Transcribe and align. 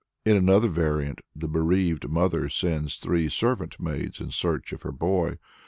In 0.25 0.35
another 0.35 0.67
variant 0.67 1.21
the 1.35 1.47
bereaved 1.47 2.09
mother 2.09 2.49
sends 2.49 2.95
three 2.97 3.29
servant 3.29 3.79
maids 3.79 4.19
in 4.19 4.31
search 4.31 4.73
of 4.73 4.81
her 4.81 4.91
boy. 4.91 5.37